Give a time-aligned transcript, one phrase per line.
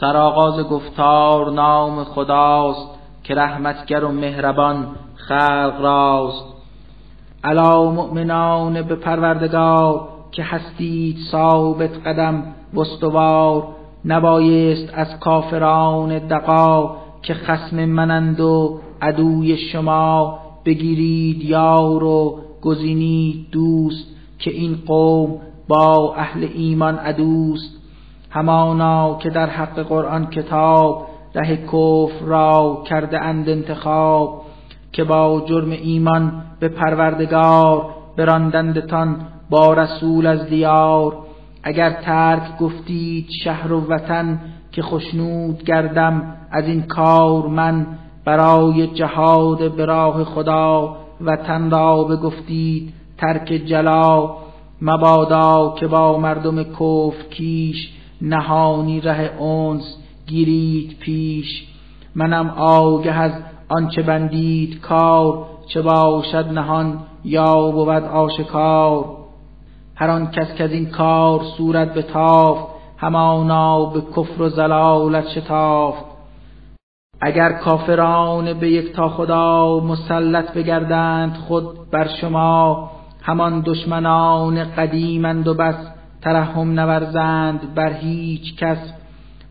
[0.00, 2.88] سرآغاز گفتار نام خداست
[3.24, 6.44] که رحمتگر و مهربان خلق راست.
[7.44, 12.42] علا مؤمنان به پروردگار که هستید ثابت قدم
[12.74, 13.68] وستوار
[14.04, 24.06] نبایست از کافران دقا که خسم منند و عدوی شما بگیرید یار و گزینید دوست
[24.38, 25.38] که این قوم
[25.68, 27.79] با اهل ایمان عدوست.
[28.30, 34.42] همانا که در حق قرآن کتاب ره کفر را کرده اند انتخاب
[34.92, 39.16] که با جرم ایمان به پروردگار براندندتان
[39.50, 41.16] با رسول از دیار.
[41.62, 44.40] اگر ترک گفتید شهر و وطن
[44.72, 47.86] که خشنود گردم از این کار من
[48.24, 54.30] برای جهاد به راه خدا وطن را بگفتید ترک جلا.
[54.82, 61.66] مبادا که با مردم کف کیش نهانی ره اونس گیرید پیش.
[62.14, 63.32] منم آگه از
[63.68, 69.04] آنچه بندید کار چه باشد نهان یا بود آشکار.
[69.94, 72.58] هر آن کس که این کار صورت به تاف
[72.98, 76.04] همانا به کفر و زلالت شتافت.
[77.20, 82.90] اگر کافران به یک تا خدا مسلط بگردند خود بر شما
[83.22, 85.99] همان دشمنان قدیمند و بس.
[86.22, 88.92] ترحم نورزند بر هیچ کس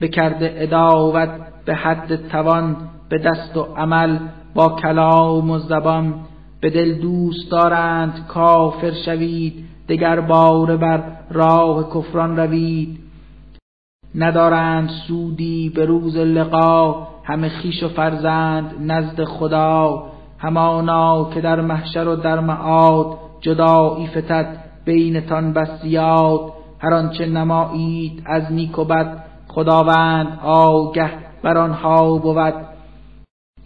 [0.00, 1.30] بکرده اداوت
[1.64, 2.76] به حد توان
[3.08, 4.18] به دست و عمل
[4.54, 6.14] با کلام و زبان.
[6.60, 12.98] به دل دوست دارند کافر شوید دگر بار بر راه کفران روید.
[14.14, 20.06] ندارند سودی به روز لقا همه خیش و فرزند نزد خدا.
[20.38, 28.22] همانا که در محشر و در معاد جدایی فتد بینتان بس زیاد هر آنچه نمایید
[28.26, 31.10] از نیک و بد خداوند آگه
[31.42, 32.54] بر آنها بود.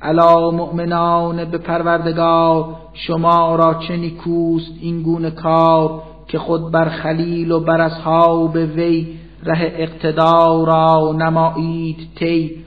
[0.03, 7.53] علا مؤمنان به پروردگار شما را چه نیکوست این گونه کار که خود بر خلیل
[7.53, 12.65] و بر اصحاب وی ره اقتدا را نمایید تی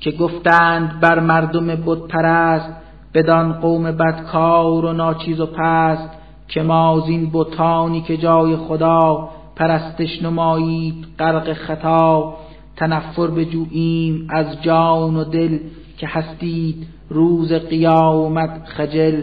[0.00, 2.70] که گفتند بر مردم بت پرست
[3.14, 6.10] بدان قوم بدکار و ناچیز و پست
[6.48, 9.28] که ما زین بتانی که جای خدا
[9.60, 12.34] پرستش نمایید غرق خطا.
[12.76, 15.58] تنفر بجوییم از جان و دل
[15.98, 19.22] که هستید روز قیامت خجل.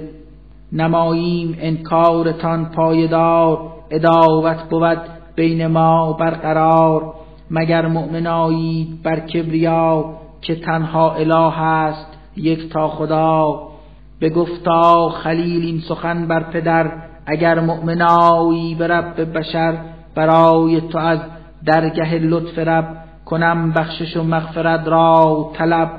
[0.72, 3.60] نماییم انکارتان پایدار
[3.92, 5.00] اداوت بود
[5.36, 7.14] بین ما برقرار.
[7.52, 10.06] مگر مؤمنایید بر کبریا
[10.42, 13.68] که تنها اله است یک تا خدا؟
[14.20, 16.92] به گفتا خلیل این سخن بر پدر
[17.26, 21.20] اگر مؤمنایی به رب بشر برای تو از
[21.66, 22.86] درگه لطف رب
[23.26, 25.92] کنم بخشش و مغفرت را طلب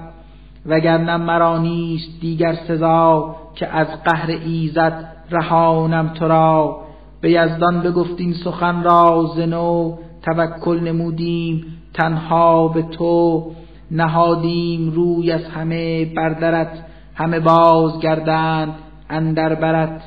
[0.66, 6.80] وگرنه مرا نیست دیگر سزا که از قهر ایزد رهانم تو را.
[7.20, 11.64] به یزدان بگفتین سخن را زنو توکل نمودیم
[11.94, 13.50] تنها به تو.
[13.90, 18.74] نهادیم روی از همه بردرت همه بازگردند
[19.10, 20.00] اندر برت.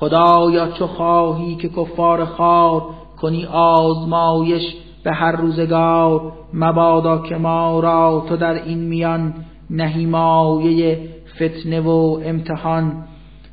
[0.00, 2.82] خدایا چو خواهی که کفار خار
[3.20, 4.62] کنی آزمایش
[5.04, 9.34] به هر روزگار مبادا که ما را تو در این میان
[9.70, 13.04] نهی مایه فتنه و امتحان.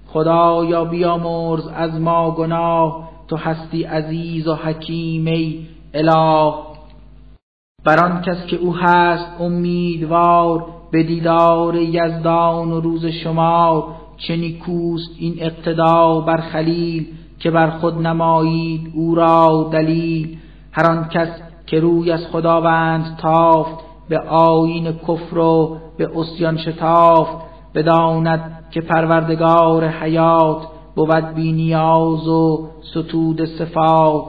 [0.08, 6.53] خدایا بیامرز از ما گناه تو هستی عزیز و حکیم ای اله.
[7.86, 13.84] بر آن کس که او هست امیدوار به دیدار یزدان و روز شمار.
[14.18, 17.07] چه نیکوست این اقتدا بر خلیل
[17.40, 20.38] که بر خود نمایید او را دلیل.
[20.72, 21.29] هر آن کس
[21.66, 27.38] که روی از خداوند تافت به آیین کفر و به اسیان شتافت.
[27.75, 34.25] بداند که پروردگار حیات بود بی نیاز و ستود صفات.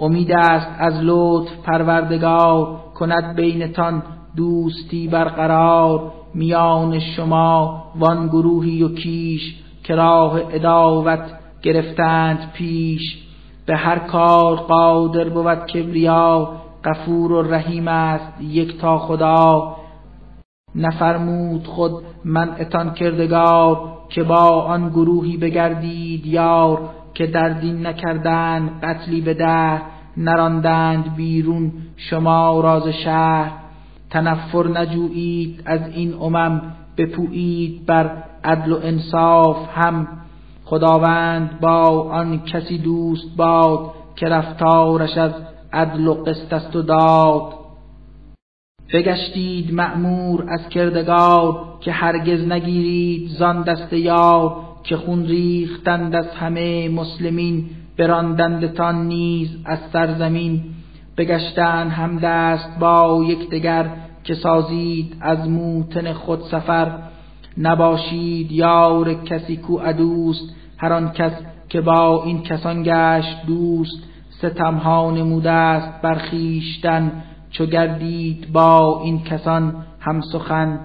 [0.00, 4.02] امید است از لطف پروردگار کند بینتان
[4.36, 6.12] دوستی برقرار.
[6.34, 9.54] میان شما وان گروهی و کیش
[9.84, 11.20] که راه اداوت
[11.62, 13.24] گرفتند پیش.
[13.66, 16.52] به هر کار قادر بود کبریا
[16.84, 19.76] غفور و رحیم است یک تا خدا.
[20.74, 21.92] نفرمود خود
[22.24, 29.34] من اتان کردگار که با آن گروهی بگردید یار که در دین نکردند قتلی به
[29.34, 29.82] ده
[30.16, 33.63] نراندند بیرون شما راز شهر.
[34.14, 36.62] تنفر نجویید از این امم
[36.96, 40.08] بپویید بر عدل و انصاف هم.
[40.64, 45.32] خداوند با آن کسی دوست باد که رفتارش از
[45.72, 47.52] عدل و قسط است و داد.
[48.92, 56.88] بگشتید مأمور از کردگار که هرگز نگیرید زان دست یار که خون ریختند از همه
[56.88, 60.62] مسلمین براندندتان نیز از سرزمین.
[61.16, 63.90] بگشتن هم دست با یکدیگر
[64.24, 66.98] که سازید از موتن خود سفر
[67.58, 71.32] نباشید یار کسی کو ادوست هر آن کس
[71.68, 77.12] که با این کسان گشت دوست ستمها نموده است برخیشتن
[77.50, 80.80] چو گردید با این کسان هم سخن.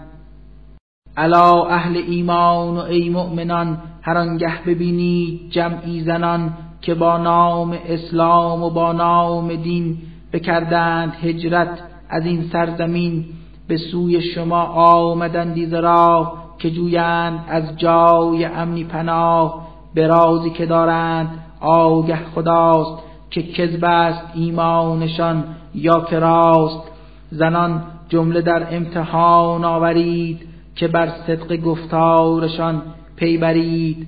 [1.17, 8.63] الا اهل ایمان و ای مؤمنان هر آنگه ببینید جمعی زنان که با نام اسلام
[8.63, 9.97] و با نام دین
[10.33, 13.25] بکردند هجرت از این سرزمین
[13.67, 20.65] به سوی شما آمدندی ز راه که جویند از جای امنی پناه به رازی که
[20.65, 21.29] دارند.
[21.59, 25.43] آگه خداست که کذب است ایمانشان
[25.75, 26.91] یا که راست.
[27.31, 32.81] زنان جمله در امتحان آورید که بر صدق گفتارشان
[33.15, 34.07] پی برید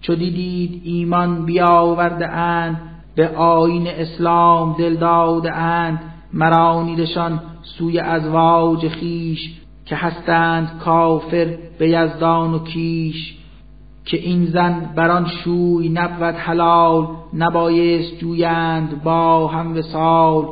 [0.00, 2.80] چو دیدید ایمان بیاورده اند
[3.14, 6.00] به آین اسلام دل داده اند
[6.36, 9.54] مرانیدشان سوی ازواج خیش
[9.86, 13.36] که هستند کافر به یزدان و کیش
[14.04, 20.44] که این زن بران شوی نبود حلال نبایست جویند با هم وسال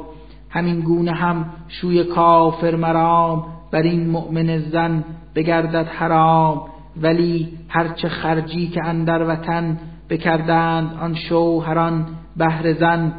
[0.51, 5.05] همین گونه هم شوی کافر مرام بر این مؤمن زن
[5.35, 6.63] بگردد حرام
[7.03, 9.79] ولی هرچه خرجی که اندر وطن
[10.11, 13.13] بکردند آن شوهران بهر زن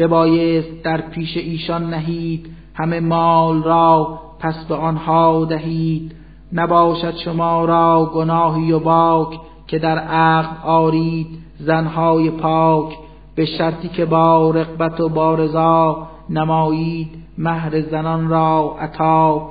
[0.00, 6.12] ببایست در پیش ایشان نهید همه مال را پس به آنها دهید.
[6.52, 11.26] نباشد شما را گناهی و باک که در عقل آرید
[11.58, 12.94] زنهای پاک.
[13.34, 17.08] به شرطی که با رقبت و با رضا نمایید
[17.38, 19.48] مهر زنان را عطا.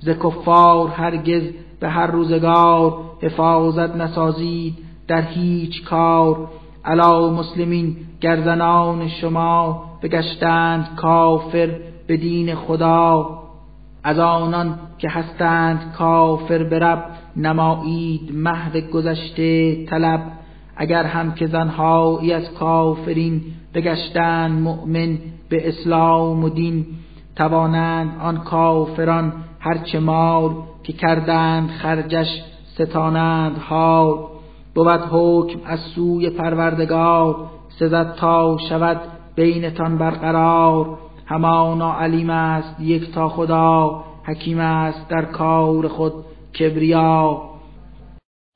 [0.00, 1.42] ز کفار هرگز
[1.80, 4.74] به هر روزگار حفاظت نسازید
[5.08, 6.48] در هیچ کار
[6.84, 11.70] علا مسلمین گرزنان شما بگشتند کافر
[12.06, 13.38] به دین خدا.
[14.04, 17.04] از آنان که هستند کافر برب
[17.36, 20.20] نمایید مهر گذشته طلب.
[20.76, 23.42] اگر هم که زنهایی از کافرین
[23.74, 25.18] بگشتند مؤمن
[25.48, 26.86] به اسلام و دین
[27.36, 32.42] توانند آن کافران هرچه مال که کردند خرجش
[32.74, 34.18] ستانند حال
[34.74, 37.36] بود حکم از سوی پروردگار
[37.78, 39.00] سزد تا شود
[39.36, 40.98] بینتان برقرار.
[41.26, 46.12] همانا علیم است یک تا خدا حکیم است در کار خود
[46.58, 47.42] کبریا.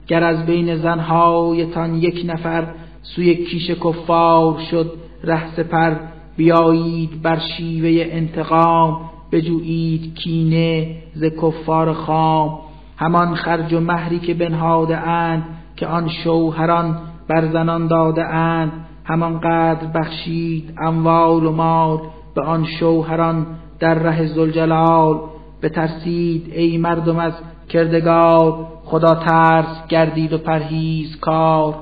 [0.07, 4.93] گر از بین زنهایتان یک نفر سوی کیش کفار شد
[5.25, 5.95] ره سپر
[6.37, 12.59] بیایید بر شیوه انتقام بجویید کینه ز کفار خام.
[12.97, 15.45] همان خرج و مهری که بنهاده اند
[15.77, 18.73] که آن شوهران بر زنان داده اند
[19.05, 21.99] همان قدر بخشید اموال و مال
[22.35, 23.47] به آن شوهران
[23.79, 25.21] در ره زلجلال
[25.63, 27.33] بترسید ای مردم از
[27.69, 31.75] کردگار خدا ترس گردید و پرهیز کار.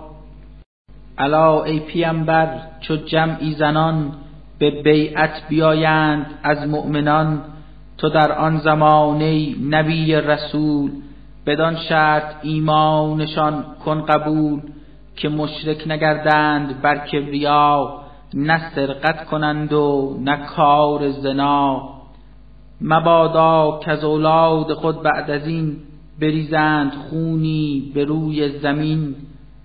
[1.18, 4.12] الا ای پیامبر چو جمعی زنان
[4.58, 7.40] به بیعت بیایند از مؤمنان.
[7.98, 10.90] تو در آن زمانه نبی رسول
[11.46, 14.60] بدان شرط ایمانشان کن قبول
[15.16, 18.00] که مشرک نگردند بر کبریا
[18.34, 21.88] نه سرقت کنند و نه کار زنا.
[22.80, 25.76] مبادا که از اولاد خود بعد از این
[26.20, 29.14] بریزند خونی به روی زمین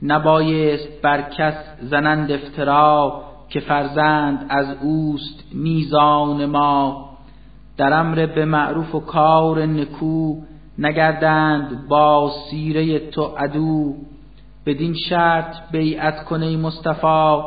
[0.04, 7.10] نبایست بر کس زنند افترا که فرزند از اوست میزان ما.
[7.78, 10.36] در امر به معروف و کار نکو
[10.80, 13.96] نگردند با سیره تو عدو.
[14.66, 17.42] بدین شرط بیعت کنه مصطفی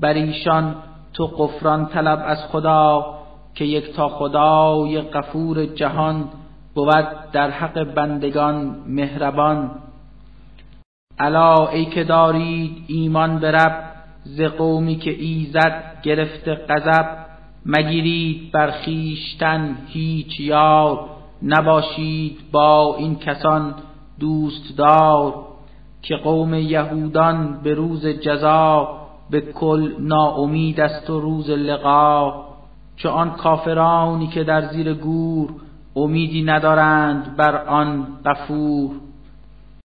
[0.00, 0.74] بر ایشان
[1.12, 3.14] تو قفران طلب از خدا
[3.54, 6.24] که یک تا خدای غفور جهان
[6.74, 9.70] بود در حق بندگان مهربان.
[11.18, 13.84] الا ای که دارید ایمان برب
[14.24, 17.06] ز قومی که ایزد گرفته غضب
[17.66, 21.17] مگیرید بر خویشتن هیچ یار.
[21.42, 23.74] نباشید با این کسان
[24.20, 25.34] دوست دار
[26.02, 28.88] که قوم یهودان به روز جزا
[29.30, 32.44] به کل ناامید است و روز لقا
[32.96, 35.50] چو آن کافرانی که در زیر گور
[35.96, 38.90] امیدی ندارند بر آن غفور